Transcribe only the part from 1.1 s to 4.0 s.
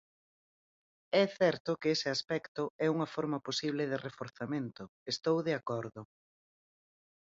É certo que ese aspecto é unha forma posible de